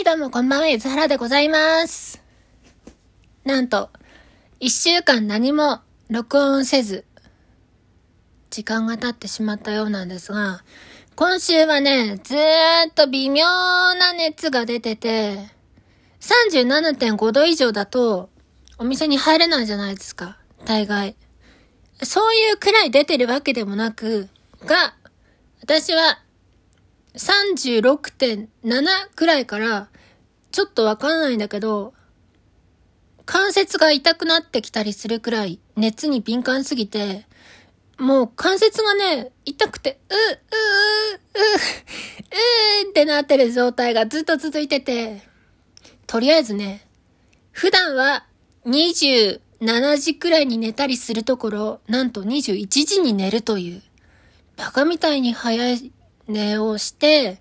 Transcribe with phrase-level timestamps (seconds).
[0.00, 2.22] い、どうもこんばんは、ゆずはらでございます。
[3.44, 3.90] なんと、
[4.58, 7.04] 一週間何も録音せず、
[8.48, 10.62] 時間が経ってしまったようなんですが、
[11.16, 15.36] 今週はね、ずーっと微妙な熱が出てて、
[16.20, 18.30] 37.5度以上だと、
[18.78, 21.14] お店に入れないじゃないですか、大概。
[22.02, 24.30] そういうくらい出てるわけでもなく、
[24.64, 24.94] が、
[25.60, 26.20] 私は
[27.14, 28.48] 36.7
[29.14, 29.88] くらいから、
[30.52, 31.94] ちょっとわかんないんだけど、
[33.24, 37.26] 関節が痛くなってきたりするくらい熱に敏感すぎて、
[37.98, 41.46] もう関節がね、痛くて、う、う、う、う、
[42.86, 45.22] うってなってる状態がずっと続いてて、
[46.06, 46.86] とりあえずね、
[47.52, 48.26] 普段は
[48.66, 53.82] 27時くらいに寝たりするところ、なんと21時に寝るという、
[54.56, 55.92] バカみたいに早い
[56.30, 57.40] 寝をして、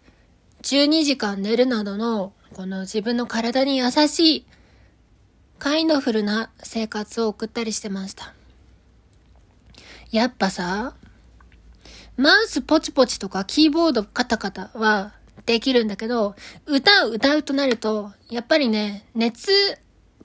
[0.63, 4.45] 12時間寝るなどの、この自分の体に優しい、
[5.57, 8.33] カインドフルな生活を送ったりしてました。
[10.11, 10.95] やっぱさ、
[12.17, 15.13] マウスポチポチとかキーボードカタカタは
[15.45, 19.53] できるんだけど、歌を歌うとなると、やっぱりね、熱っ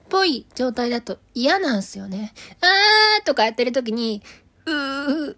[0.09, 2.33] ぽい状態だと嫌なんすよね。
[2.61, 4.21] あーとかやってる時に、
[4.65, 5.35] うー、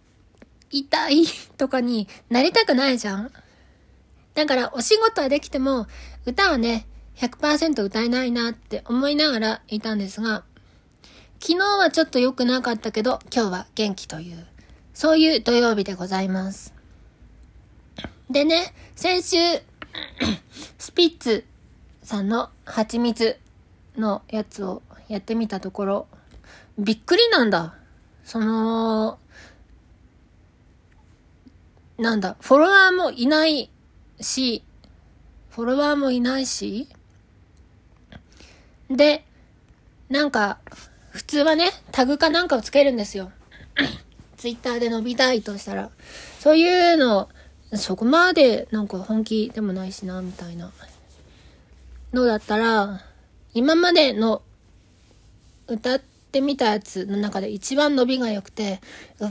[0.71, 1.25] 痛い
[1.57, 3.31] とかになりたくないじゃん。
[4.33, 5.87] だからお仕事はできても、
[6.25, 6.87] 歌はね、
[7.17, 10.43] 100%歌えないなって思いながらいたんですが、
[11.39, 14.45] 昨日はちょっと良くなかったけど、今日は元気という、
[14.93, 16.73] そういう土曜日でございます。
[18.29, 19.37] でね、先週、
[20.77, 21.45] スピッツ
[22.03, 23.39] さんの蜂蜜
[23.97, 26.07] のやつをやってみたところ、
[26.77, 27.75] びっくりなんだ。
[28.23, 29.17] その、
[31.97, 33.71] なんだ、フォロワーもいない
[34.19, 34.63] し、
[35.49, 36.87] フォロワーもいないし、
[38.89, 39.25] で、
[40.09, 40.59] なんか、
[41.09, 43.31] 普通はね、タグかなんかをつけるんですよ。
[44.37, 45.89] ツイッターで伸びたいとしたら。
[46.39, 47.29] そういうの、
[47.73, 50.71] そこまでなんか本気でもないしな、みたいな
[52.13, 53.01] のだったら、
[53.55, 54.43] 今までの
[55.67, 58.81] 歌っててみたやつの中で一番伸びが良くて、
[59.19, 59.29] うわ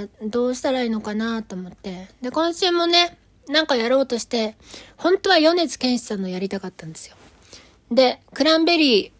[0.00, 2.08] ー、どうしたらいいのかなと思って。
[2.20, 3.16] で、今週もね、
[3.48, 4.56] なんかやろうとして、
[4.96, 7.16] 本当は米津玄師さんのやりたかったんですよ。
[7.90, 9.10] で、クランベリー、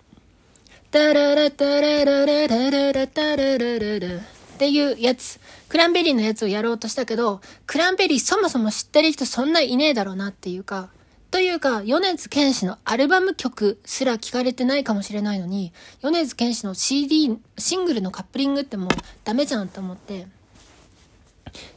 [0.90, 10.88] タララタララララララタララララっていうやつ、クランベリーのやつをやろうとしたけど、クランベリーそもそも知ってる人そんないねえだろうなっていうか、
[11.34, 18.88] というか、米津玄師のアルバム曲すら聞かれてないかもしれないのに、米津玄師の CD、シングルのカップリングってもう
[19.24, 20.28] ダメじゃんと思って、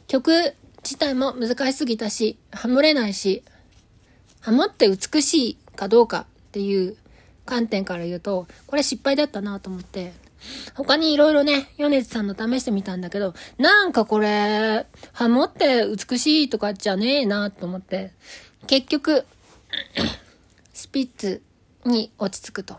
[0.06, 0.54] 曲
[0.84, 3.42] 自体も難しすぎたし、ハモれないし、
[4.38, 6.96] ハモって美しいかどうかっていう
[7.44, 10.12] 観点から言うと、これ失敗だったなと思って、
[10.74, 18.12] 他にいろいろね、米津さんの試してみたんだけど、なんかこれ、ハモって美しいとかじゃねえなと思って、
[18.68, 19.26] 結局、
[20.72, 21.42] スピッツ
[21.84, 22.78] に落ち着くと。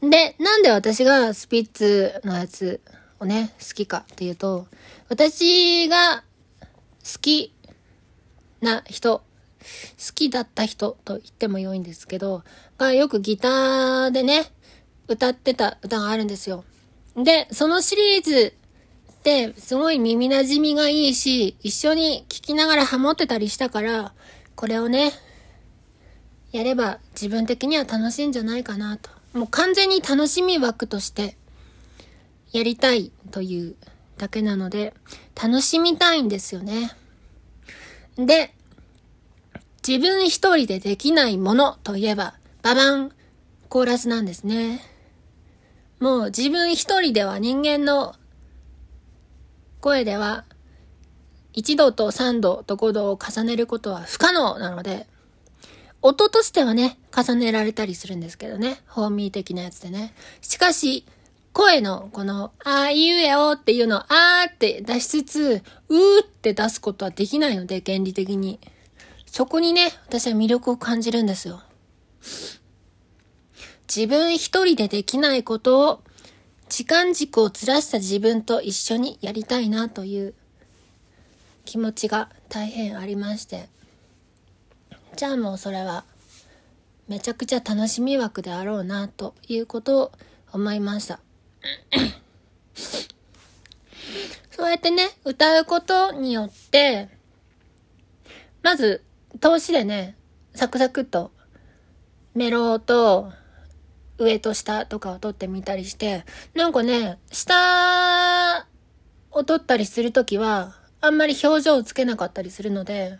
[0.00, 2.80] で、なんで私がスピッツのやつ
[3.20, 4.66] をね、好きかっていうと、
[5.08, 6.24] 私が
[7.04, 7.52] 好き
[8.60, 9.24] な人、好
[10.14, 12.42] きだった人と言っても良いんですけど、
[12.78, 14.50] がよくギターでね、
[15.08, 16.64] 歌ってた歌があるんですよ。
[17.16, 18.54] で、そのシリーズ
[19.12, 24.12] ってすごい耳馴染みがいいし、一緒に聴きながらハモってたりしたから、
[24.56, 25.12] これをね、
[26.54, 29.10] やれば自分的には楽しいんじゃないかなと。
[29.32, 31.36] もう完全に楽しみ枠として
[32.52, 33.74] やりたいという
[34.18, 34.94] だけなので、
[35.34, 36.92] 楽しみたいんですよね。
[38.14, 38.54] で、
[39.84, 43.10] 自分一人でできないものといえば、ババン、
[43.68, 44.80] コーラスなんですね。
[45.98, 48.14] もう自分一人では人間の
[49.80, 50.44] 声では
[51.54, 55.08] 1度と3度と5度を重ねることは不可能なので、
[56.06, 58.76] 音としてはね、重ねられたりするんですけどね。
[58.88, 60.12] ホーミー的なやつでね。
[60.42, 61.06] しかし、
[61.54, 68.60] 声のこの、あーいうえおっていうのをあーって出しつつ、うーって出すことはできないので、原理的に。
[69.24, 71.62] そこにね、私は魅力を感じるんですよ。
[73.88, 76.04] 自分一人でできないことを、
[76.68, 80.34] 時間軸をずらした自分と一緒にやりたいなという
[81.64, 83.72] 気持ちが大変ありまして。
[85.16, 86.04] じゃあもうそれは、
[87.06, 90.12] めちゃくちゃ楽しみ枠であろうな、ということを
[90.52, 91.20] 思いました。
[94.50, 97.08] そうやってね、歌うことによって、
[98.62, 99.02] まず、
[99.40, 100.16] 投資でね、
[100.54, 101.32] サクサクっと
[102.34, 103.32] メロと
[104.18, 106.24] 上と下とかを撮ってみたりして、
[106.54, 108.66] なんかね、下
[109.30, 113.18] を撮ったりするときは、あんまり表情をつけなかったりするので、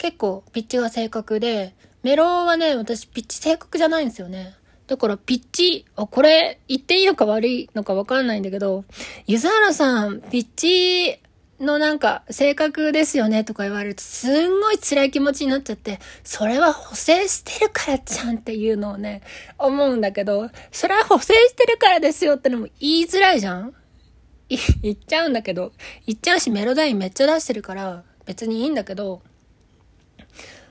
[0.00, 4.54] 結構ピッチが正確で、メロはね、私ピッチ正確じゃないんですよね。
[4.86, 8.86] だからピッチ、あ、これ言っていいのか悪いのかわかんないんだけど、
[9.26, 11.20] ゆずはらさん、ピッチ
[11.62, 19.20] のなんか、性格ですよねとか言われると、すんごい辛い気持ちになっちゃって、それは補正してるからじゃんっていうのをね、
[19.58, 23.74] 思うんだけど、それは補正してるからですよってのも言いづらいじゃん
[24.48, 25.72] 言っちゃうんだけど、
[26.06, 29.20] 言っちゃうしメロダインめっちゃ出してるから、別にいいんだけど、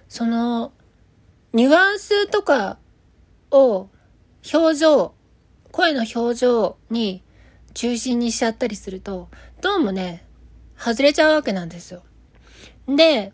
[0.09, 0.73] その、
[1.53, 2.79] ニュアンスとか
[3.51, 3.89] を、
[4.53, 5.13] 表情、
[5.71, 7.23] 声の表情に
[7.75, 9.29] 中心にしちゃったりすると、
[9.61, 10.25] どうもね、
[10.77, 12.01] 外れちゃうわけなんですよ。
[12.87, 13.33] で、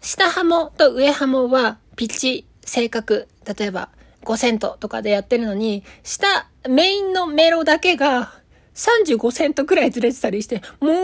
[0.00, 3.90] 下ハモと上ハモはピッチ、正確、例えば
[4.24, 8.34] 5セントとかでやってるのに、下、メインのメロだけが
[8.74, 10.94] 35セントくらいずれてたりして、もわ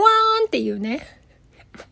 [0.41, 1.18] ーんっていうね。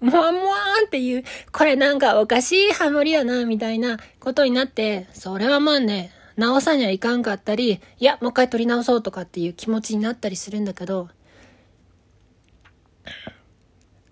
[0.00, 11.08] もわもわーんっていう、これなんかおかしいハモリだな、みたいなことになって、それはまあね、直さにはいかんかったり、いや、もう一回撮り直そうとかっていう気持ちになったりするんだけど、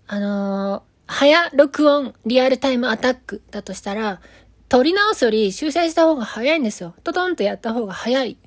[0.07, 4.21] あのー、早録音リアルタイムアタックだとしたら、
[4.69, 6.95] 撮り直すより修正した方が早いんですよ。
[7.05, 8.39] トトンとやった方が早い。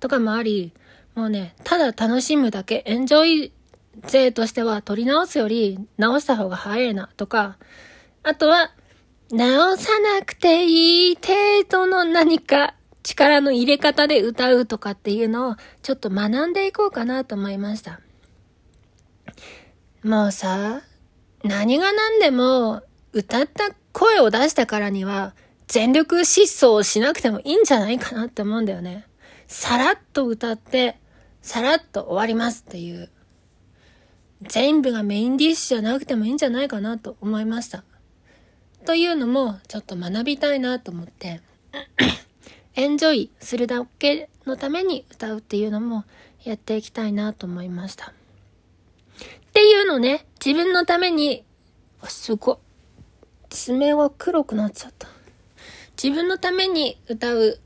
[0.00, 0.72] とかもあり、
[1.14, 3.52] もうね、ただ楽しむだけ、エンジョイ
[4.06, 7.58] 勢としては撮り直すより直した方が早いなとか、
[8.22, 8.72] あとは、
[9.30, 18.00] 直さなくていい程度の何か力の入れ方で歌うとかっていうのをちょっと学んでいこうかなと思いました。
[20.02, 20.80] もうさ、
[21.44, 25.34] 何が何でも歌った声を出したからには
[25.66, 29.06] 全力疾走をしなくてもいいんじゃないかなって思うんだよね。
[29.46, 30.98] さらっと歌って、
[31.42, 33.10] さらっと終わりますっていう。
[34.42, 37.84] 全部がメインディッシュじゃなくてもいいんじゃないかなと思いました。
[38.86, 41.40] というのもちょっと学びたいなと思って、
[42.74, 46.04] エンジョイするだけのために歌うっていうのも
[46.44, 48.06] やっていきたいなと思いました。
[48.06, 51.44] っていうのね、自分のために、
[52.04, 52.56] すごい。
[53.50, 55.08] 爪が黒くなっちゃった。
[56.00, 57.58] 自分のために歌う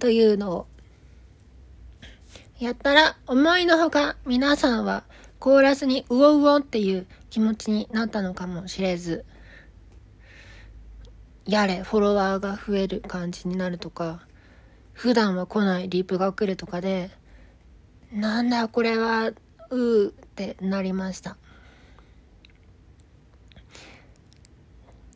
[0.00, 0.66] というのを
[2.58, 5.04] やったら思いのほか皆さんは
[5.42, 9.24] コーラスにうおうおっていう気持ちになったのかもしれず、
[11.44, 14.20] やれ、フォロワーが増える感じになるとか、
[14.92, 17.10] 普段は来ないリープが来るとかで、
[18.12, 19.32] なんだこれは、
[19.70, 21.36] うーってなりました。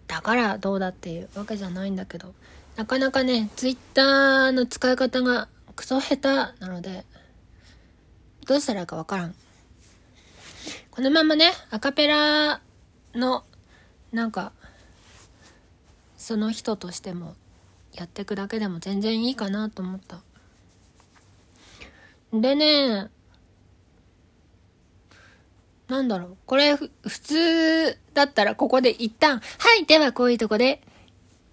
[0.09, 2.35] だからどうだっていうわけじゃないんだけど、
[2.75, 5.47] なかなかね、ツイッターの使い方が
[5.77, 7.07] クソ下手なので、
[8.45, 9.35] どうしたらいいかわからん。
[10.97, 12.63] このままね、アカペラ
[13.15, 13.45] の、
[14.13, 14.53] なんか、
[16.17, 17.35] その人としても
[17.93, 20.21] やってくだけでも全然いいかなと思った。
[22.33, 23.11] でね、
[25.87, 26.37] なんだろう。
[26.47, 30.81] これ、普通だったらここで一旦、はい、ではこういうとこで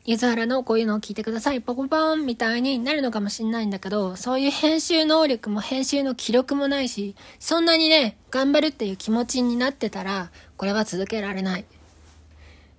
[0.06, 11.66] ゆずはらのこういうのを聞いてください、ポコポンみたいになるのかもしんないんだけど、そういう編集能力も編集の記録もないし、そんなにね、頑張るっていう気持ちになってたら、これは続けられない。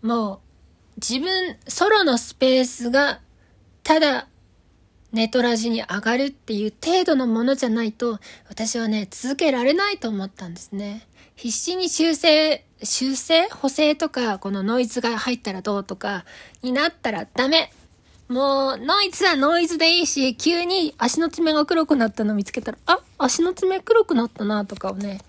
[0.02, 0.38] もう、
[0.97, 3.21] 自分、ソロのスペースが、
[3.85, 4.28] ただ、
[5.12, 8.19] ネトラジに上がるっていう程度のものじゃないと、
[8.50, 11.07] 私はね、続けられないと思ったんですね。
[11.37, 13.49] 必死に修正修正？
[13.50, 16.25] 補正とか、このノイズが入ったらどうとか、
[16.62, 17.73] になったらダメ
[18.29, 25.21] もう、ノイズはノイズでいいし、急に足の爪が黒くなったの見つけたら、あ、足の爪黒くなったなとかをね、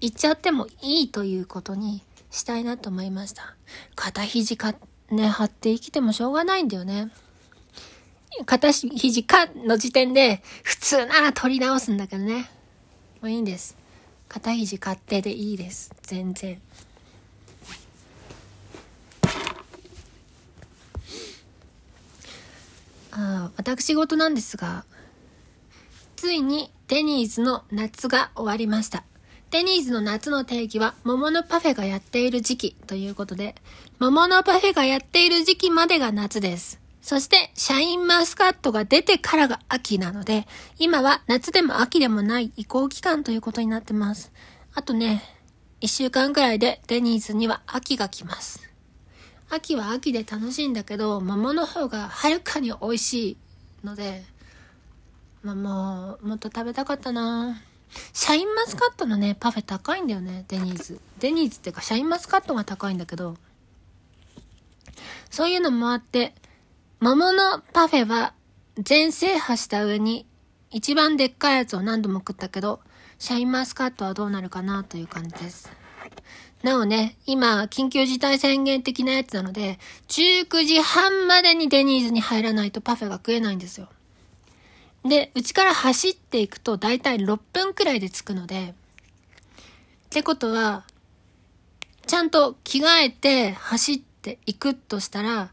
[0.00, 3.56] 言っちゃってもいいということにしたいなと思いました。
[3.96, 4.74] 肩肘か、
[5.10, 7.10] ね、張って生きてもしょうがないんだよね。
[8.44, 12.50] 肩肘かの時点で、普通なら取り直すんだけどね。
[13.20, 13.76] もういいんです。
[14.28, 15.90] 肩肘勝手でいいです。
[16.02, 16.60] 全然。
[23.18, 24.84] あ私事なんですが、
[26.16, 29.04] ついにデニーズの夏が終わりました。
[29.50, 33.54] デニーズの夏の定義は、桃のパフェがやっている時期ということで、
[33.98, 36.78] 桃のパフェがやっている時期までが夏です。
[37.00, 40.46] そして、シャインマスカットが出てからが秋なので、
[40.78, 44.30] 今は夏でも秋でもない移行期間ということになってます。
[44.74, 45.22] あとね、
[45.80, 48.65] 一週間くらいでデニーズには秋が来ます。
[49.48, 53.36] 秋は秋で楽しいんだけど、桃の方がはるかに美味しい
[53.84, 54.24] ので、
[55.42, 57.62] まあもう、もっと食べたかったな
[58.12, 61.00] シャインマスカットのね、パフェ高いんだよね、デニーズ。
[61.20, 63.36] デニーズっていうか、シャインマスカットが高いんだけど、
[65.30, 66.34] そういうのもあって、
[67.00, 68.34] 桃のパフェは
[68.78, 70.26] 全制覇した上に、
[70.70, 72.80] 一番でっかいやつを何度も食ったけど、
[73.18, 75.70] シャインマスカットはどうなるかなという感じです。
[76.62, 83.88] なおね、今、緊急事態宣言的なやつなので、19時半までにデニーズに入らないとパフェが食えないんですよ。
[85.04, 88.74] で、うちから走っていくと大体6分くらいで着くので、
[90.06, 90.84] ってことは、
[92.06, 95.50] ちゃんと着替えて走っていくとしたら、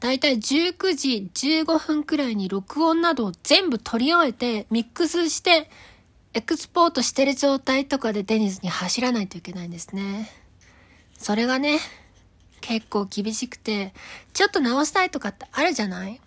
[0.00, 5.70] 大体19時15分くらいに録音などを全部取り終えて、ミックスして、
[6.34, 10.30] エクスポートしてる状態とかでデニーズに走らないといけないんですね。
[11.16, 11.78] それがね、
[12.60, 13.94] 結構厳しくて、
[14.32, 16.20] ちょっと直したいとかってあるじゃない？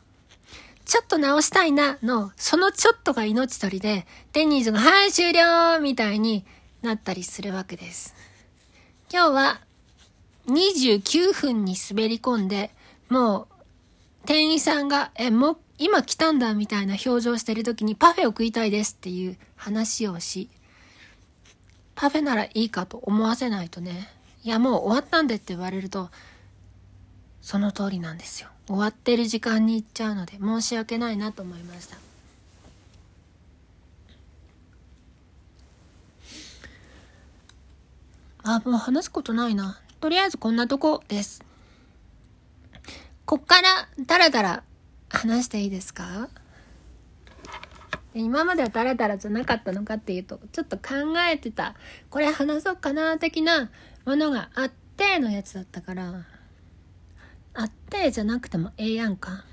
[0.85, 6.45] ちょっと直したいなの、そのちょっとが命取りで、デニーズが、はい、終了みたいに
[6.81, 8.15] なったりするわけです。
[9.11, 9.61] 今日は、
[10.47, 12.71] 29分に滑り込んで、
[13.09, 13.47] もう、
[14.25, 20.49] 店員さんが、え、もう、今来たんだみたいな表情してる時にパフェを食いたいですっていう話をし、
[21.95, 24.09] パフェならいいかと思わせないとね、
[24.43, 26.09] いやもう終わったんでって言われると、
[27.41, 28.49] その通りなんですよ。
[28.67, 31.97] 終わってる時間に行っちゃうので申し訳ないなと思いました。
[38.43, 39.79] あもう話すことないな。
[39.99, 41.43] とりあえずこんなとこです。
[43.25, 44.63] こっからダラダラ
[45.09, 46.29] 話していいですか？
[48.13, 51.75] 今まではダラダラじゃなかったのかっていうとちょっと考えてた。
[52.09, 53.69] これ話そうかな的な
[54.05, 56.25] ものがあってのやつだったから。
[57.53, 59.43] あってじゃなくてもええやんか。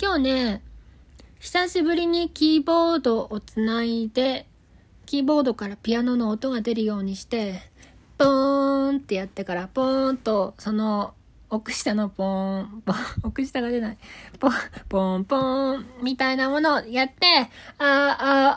[0.00, 0.62] 今日ね、
[1.38, 4.46] 久しぶりにキーボードをつないで、
[5.06, 7.60] キーボードからピアノの音が出るようにして、
[8.18, 11.14] ポーンってやってから、ポーンと、その、
[11.52, 13.98] 奥下のポーン、ポン、奥下が出ない。
[14.40, 14.52] ポン、
[14.88, 17.26] ポン、ポン、みたいなものをやって、
[17.76, 18.56] あー、あ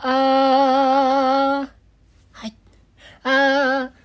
[1.62, 1.68] あー、
[2.32, 2.56] はい。
[3.22, 3.96] あー、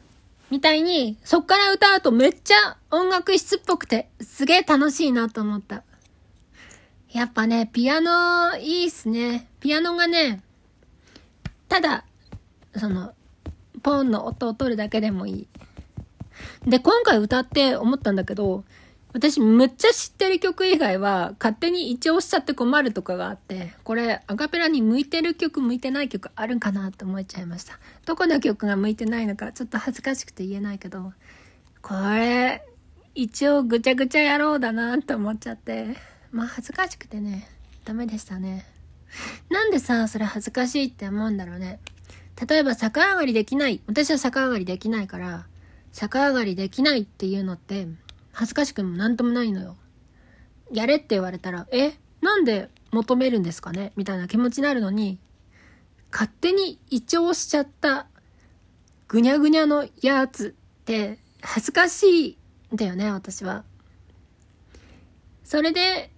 [0.50, 5.84] みたいに、そっから歌うとめっちゃ音楽室っぽくて、すげえ楽しいなと思った。
[7.14, 9.48] やっぱね、ピアノいいっすね。
[9.62, 10.44] ピアノがね、
[11.70, 12.04] ただ、
[12.76, 13.14] その、
[13.84, 15.48] ポンの音を取るだけでもいい。
[16.68, 18.66] で、今回歌って思ったんだけど、
[19.14, 27.78] 私むっちゃ知ってる曲以外は勝手に一応しちゃって困るとかがあって、これアカペラに向いてる曲向いてない曲あるんかなって思っちゃいました。
[28.06, 31.14] どこの曲が向いてないのかちょっと恥ずかしくて言えないけど、
[31.82, 32.64] これ
[33.14, 35.98] 一応ぐちゃぐちゃやろうだなって思っちゃって、
[36.32, 37.48] まあ恥ずかしくてね、
[37.84, 38.66] ダメでしたね。
[39.50, 41.80] なんでさ、それ恥ずかしいって思うんだろうね。
[42.48, 43.82] 例えば逆上がりできない。
[43.88, 45.46] 私は逆上がりできないから、
[45.92, 47.88] 逆上がりできないっていうのって、
[48.32, 49.78] 恥ずかしくもなんともないのよ。
[50.72, 53.92] やれって言われたら、え、なんで求めるんですかね？
[53.96, 55.20] みたいな気持ちになるのに、
[56.12, 58.08] 勝手に胃腸しちゃった
[59.08, 62.38] ぐにゃぐにゃのやつって恥ずかしい
[62.74, 63.64] んだよね、私は。
[65.44, 66.12] それで、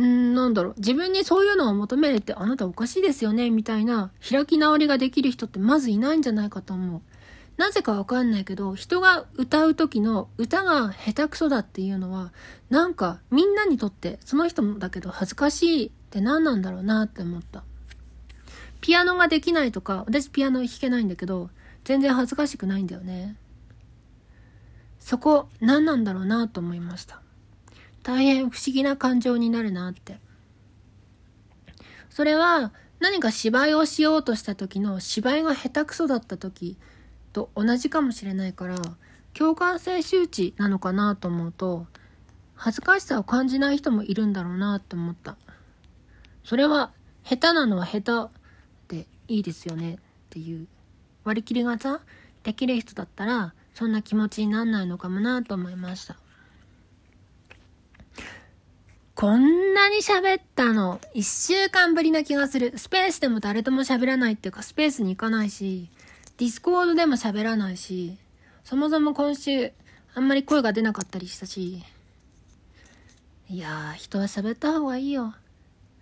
[0.00, 7.02] んなんだろう、自分にそういうのを求めるってあなたおかしいですよね、みたいな開き直りができる人ってまずいないんじゃないかと思う。
[7.56, 12.32] なぜかわかんないけど、人が歌う時の歌が下手くそだっていうのは、
[12.70, 17.62] なんかみんなにとってその人もだけど恥ずかしいって何なんだろうなって思った。
[18.80, 21.50] ピアノができないとか、私ピアノ弾けないんだけど、
[21.84, 23.36] 全然恥ずかしくないんだよね。
[24.98, 27.20] そこ何なんだろうなと思いました。
[28.02, 30.18] 大変不思議な感情になるなって。
[32.10, 36.76] それは何か芝居をしようとした時の芝居が下手くそだった時
[37.32, 38.76] と同じかもしれないから
[39.34, 41.86] 共感性周知なのかなと思うと
[42.54, 45.36] 恥ずかしさを感じない人もいるんだろうなって思った。
[46.44, 46.92] それは
[47.24, 48.28] 下手なのは下
[48.88, 49.98] 手でいいですよねっ
[50.30, 50.66] ていう
[51.24, 52.00] 割り切りがさ
[52.42, 56.16] できる人だったらそんな気持ちになんないのかもなと思いました。
[59.14, 62.76] こんなに喋ったの一週間ぶりな気がする。
[62.76, 65.90] スペースでも誰とも喋らないっていうかスペースに行かないし
[66.42, 68.18] ディスコードでも喋らないし、
[68.64, 69.70] そもそも今週、
[70.12, 71.84] あんまり声が出なかったりしたし、
[73.48, 75.36] いやー、人は喋った方がいいよ。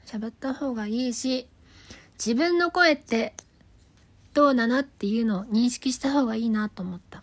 [0.06, 1.46] 喋った方がいいし、
[2.14, 3.34] 自分の声って
[4.32, 7.22] どうなのっていうのを認識した方がいいなと思った。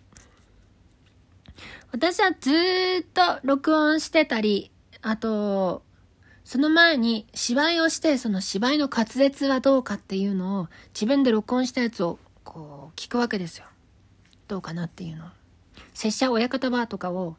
[1.92, 4.70] 私はずーっと録音してたり、
[5.02, 5.82] あと、
[6.44, 12.20] その前に芝居をして、その芝居の滑舌はどうかっていうのを自分で録音したやつを
[12.58, 13.66] こう聞くわけですよ。
[14.48, 15.26] どうかなっていうの。
[15.94, 17.36] 拙者親方はとかを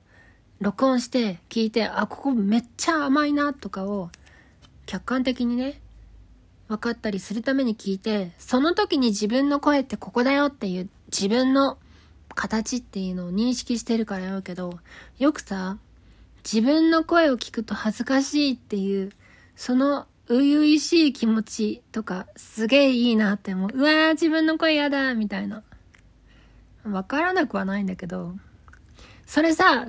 [0.60, 4.10] 録音して聞いて、あ、ここめっちゃ甘いなとかを
[4.86, 5.80] 客観的にね、
[6.68, 11.78] 分かったりするために聞いて、その時に自分の声ってここだよっていう自分の
[12.36, 14.78] 形っていうのを認識してるから言うけど、
[15.18, 15.78] よくさ、
[16.44, 19.10] 自分の声を聞くと恥ずかしいっていう、
[19.56, 23.70] その初々しい気持ちとか、すげえいいなって思う。
[23.72, 25.62] うわー、自分の声やだみたいな。
[26.84, 28.34] わからなくはないんだけど、
[29.24, 29.88] それさ、3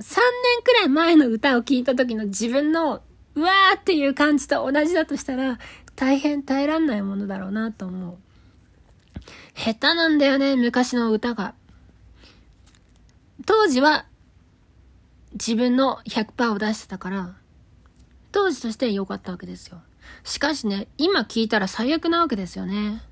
[0.64, 3.02] くらい前の歌を聴いた時の自分の、
[3.34, 5.58] うわーっていう感じと同じだとしたら、
[5.94, 8.16] 大変耐えらんないものだろうなと思う。
[9.54, 11.54] 下手なんだよね、昔の歌が。
[13.44, 14.06] 当時は
[15.32, 17.34] 自分の100%を出してたから、
[18.32, 19.82] 当時として良かったわけですよ。
[20.24, 23.02] しかしね、今聞いたら最悪なわけですよね。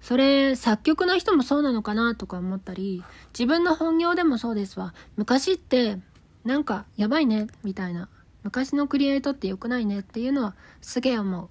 [0.00, 4.94] それ、作曲の人もそうなのかなとか思ったり、自分の本業でもそうですわ。
[5.16, 5.98] 昔って、
[6.44, 8.08] なんか、やばいね、みたいな。
[8.42, 11.48] 昔のクリエイトって良くないねっていうのはすげえ思う。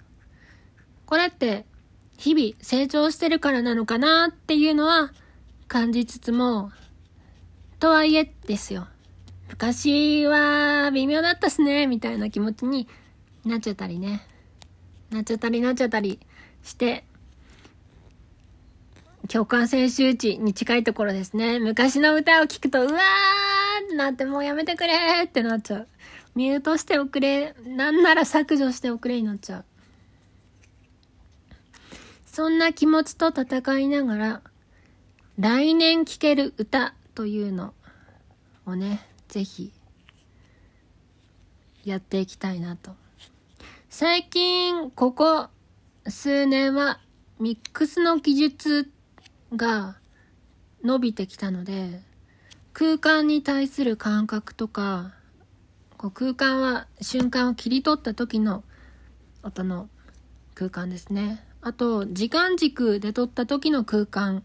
[1.06, 1.64] これって、
[2.18, 5.12] 日々成長してるからなのかなっていうのは
[5.66, 6.70] 感じつつも、
[7.80, 8.86] とはいえですよ。
[9.48, 12.86] 昔は微妙だったっすね、みたいな気持ちに
[13.44, 14.26] なっちゃったりね。
[15.12, 16.18] なっちゃったりなっちゃったり
[16.62, 17.04] して、
[19.28, 21.58] 共感性周知に近いところですね。
[21.58, 25.88] 昔の歌を聴くと、うわーってなってもうやめてくれってなっちゃう。
[26.34, 29.64] ミュートしておくれ、なんなら削除しておくれになっちゃう。
[32.26, 34.42] そんな気持ちと戦いながら、
[35.38, 37.74] 来年聴ける歌というの
[38.64, 39.72] をね、ぜひ
[41.84, 43.01] やっていきたいなと。
[43.94, 45.48] 最近、ここ
[46.08, 46.98] 数年は
[47.38, 48.90] ミックスの技術
[49.54, 49.98] が
[50.82, 52.00] 伸びてきたので、
[52.72, 55.12] 空間に対する感覚とか、
[55.98, 58.64] こう空間は瞬間を切り取った時の
[59.42, 59.90] 音の
[60.54, 61.44] 空間ですね。
[61.60, 64.42] あと、時間軸で撮った時の空間。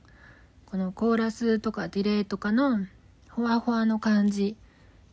[0.66, 2.86] このコーラスとかディレイとかの
[3.30, 4.58] ほわほわの感じ。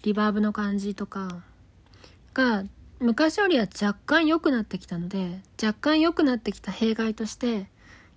[0.03, 1.45] リバーブの感じとか
[2.35, 2.65] が
[3.01, 7.67] 昔よりは若干良くなってきたので若干良くなってきた弊害として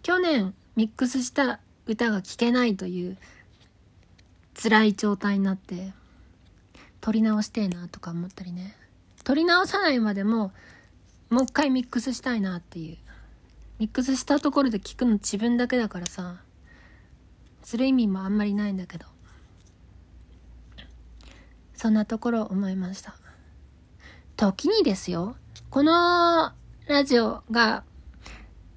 [0.04, 3.18] 去年ミックスした歌が聴けないという
[4.62, 5.94] 辛い状態になって
[7.02, 8.76] 撮り直してえなとか思ったりね。
[9.24, 10.52] 撮り直さないまでも
[11.30, 12.98] もう一回ミックスしたいなっていう。
[13.80, 16.38] ミックスしたところで聞くの自分だけだからさ
[17.62, 19.06] する意味もあんまりないんだけど。
[21.76, 23.16] そんなところ思いました。
[24.38, 25.36] 時にですよ、
[25.72, 26.52] この
[26.88, 27.84] ラジオが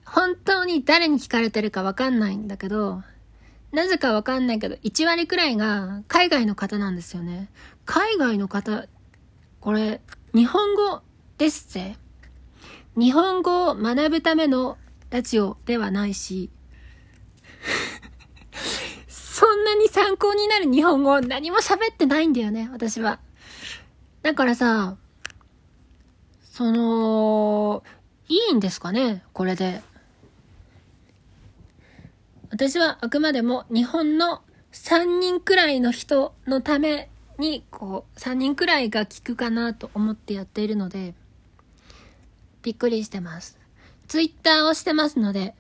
[0.07, 3.03] 本当に誰に聞かれてるかわかんないんだけど、
[3.71, 7.51] なぜかわかんないけど、1割くらいが海外の方なんですよね。
[7.85, 8.87] 海外の方、
[9.61, 10.01] これ、
[10.35, 11.03] 日本語
[11.37, 11.97] ですぜ。
[12.97, 14.79] 日本語を学ぶための
[15.11, 16.49] ラジオではないし、
[19.09, 23.21] そんなに参考になる日本語何も喋ってないんだよね、私は。
[24.23, 24.97] だからさ、
[26.61, 27.83] その、
[28.29, 29.81] いいんですかね、これで。
[32.51, 34.43] 私はあくまでも日本の
[34.73, 41.15] 3人くらいの人のために、こう、3人くらいが聞くかなと思ってやっているので、
[42.63, 43.59] びっくりしてます。
[44.07, 45.55] ツイッターをしてますので、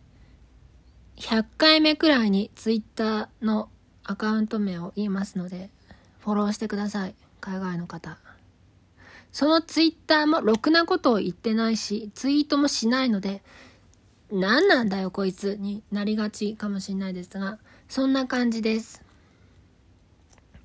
[1.17, 3.71] 100回目くらいに Twitter の
[4.05, 5.71] アカウント名を言いますので、
[6.19, 7.15] フォローしてください。
[7.41, 8.19] 海外の方。
[9.33, 13.43] その Twitter もろくなことを言ってないし、ツイートもしないので、
[14.33, 19.03] 何なんだよこいつになりがちかもしれないですが、そんな感じです。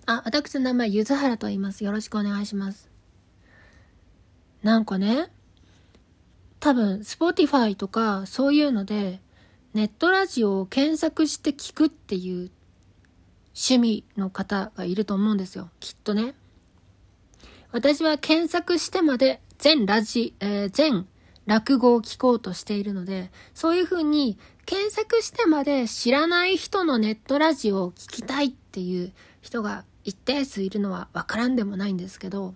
[0.06, 1.84] あ、私の名前、ゆずはらと言います。
[1.84, 2.90] よろしくお願いします。
[4.62, 5.30] なんかね、
[6.60, 9.20] 多分、Spotify とかそういうので、
[9.74, 12.52] ネットラジオを検索して聞くっていう
[13.56, 15.70] 趣味の方がいると思うんですよ。
[15.80, 16.34] きっとね。
[17.76, 21.06] 私は検索してまで全ラジ、えー、全
[21.46, 29.12] 落語を聞こうとしているので、そういうふうに検索してまで知らない人のネットラジオを聞きたいっていう
[29.42, 32.56] 人が一定数いるのはわからんでもないんですけど、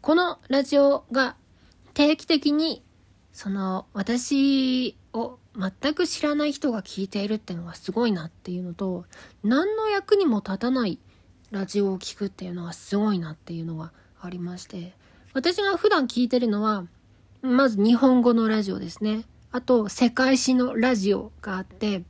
[0.00, 1.36] このラジオが
[1.94, 2.82] 定期的に
[3.32, 9.04] その私を全く知らない人が聞いているってのがすごいなっていうのと、
[9.44, 10.98] 何の役にも立たない
[11.52, 14.94] ラジオを聴くっていうのがすごいなっていうのがありまして、
[15.34, 16.86] 私が普段聞いてるのは、
[17.42, 19.24] まず日本語のラジオですね。
[19.50, 22.04] あと、世界史のラジオがあって、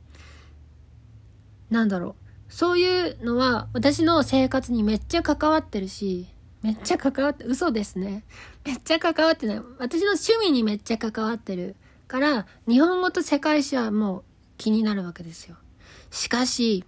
[1.69, 2.53] なんだろう。
[2.53, 6.27] そういうのは私の生活にめっちゃ関わってるし、
[6.61, 8.23] めっちゃ関わって、嘘ですね。
[8.63, 9.57] めっちゃ関わってない。
[9.79, 11.75] 私の趣味にめっちゃ関わってる
[12.07, 14.23] から、日本語と世界史はもう
[14.57, 15.55] 気になるわけですよ。
[16.11, 16.85] しかし、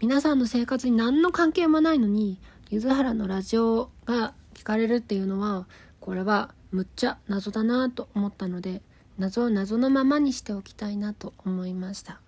[0.00, 2.38] 皆さんの生活に何の関係もないのに、
[2.70, 5.66] ゆずはらのラジオが聞かれるっていうのは、
[5.98, 8.80] これはむっちゃ謎だなと思ったので、
[9.18, 12.20] 謎を謎のままにしておきたいなと思いました。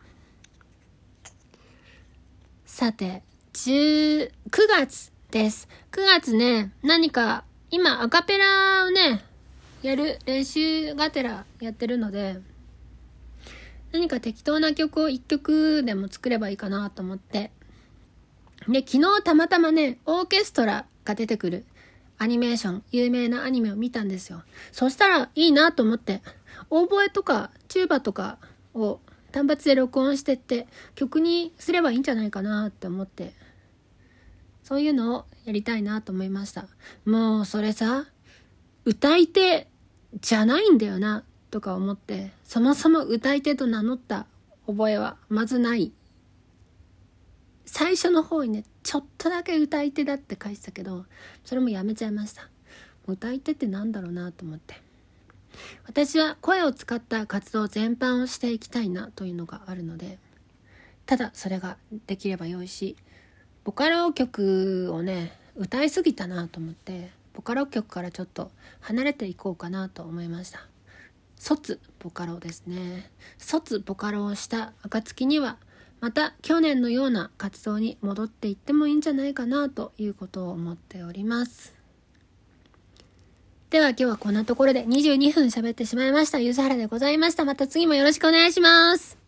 [2.67, 4.33] さて、9
[4.69, 5.69] 月です。
[5.93, 9.25] 9月ね、何か、今アカペラをね、
[9.83, 12.41] やる練習がてらやってるので、
[13.93, 17.53] 何か適当な曲を1曲でも作ればいいかなと思って、
[18.69, 21.65] で、昨日たまたまね、オーケストラが出てくる
[22.25, 24.43] アニメーション、有名なアニメを見たんですよ。
[24.73, 26.23] そしたらいいなと思って、
[26.71, 28.39] オーボエとかチューバとか
[28.73, 33.35] を単発で録音してって曲にすればいいんじゃないかなって思って、
[34.63, 36.67] そういうのをやりたいなと思いました。
[37.05, 38.07] もうそれさ、
[38.87, 39.69] 歌い手
[40.19, 44.27] じゃないんだよなとか思って、そもそも歌い手と名乗った
[44.67, 45.93] 覚えはまずない
[47.67, 51.07] 最初の方にね、ちょっとだけ歌い手だって書いてたけど、
[51.45, 52.49] それもやめちゃいました。
[53.07, 54.81] 歌い手ってなんだろうなと思って。
[55.87, 60.19] 私は声を使った活動全般をしていきたいなというのがあるので、
[61.07, 62.97] ただそれができればよいし、
[63.65, 70.61] ボカロ曲をね、歌いすぎたなと思って、ボカロ曲からちょっと離れていこうかなと思いました。
[71.37, 73.11] 卒ボカロですね。
[73.39, 75.57] 卒ボカロをした暁には、
[76.05, 81.75] また去年のような活動に戻っていってもいいんじゃないかなということを思っております。
[83.71, 86.41] では今日はこんなところで22分喋ってしまいました。
[86.41, 87.47] ゆずはらでございました。
[87.47, 89.24] また次もよろしくお願いします。